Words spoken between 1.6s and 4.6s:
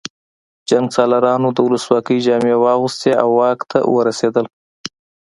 ولسواکۍ جامې واغوستې او واک ته ورسېدل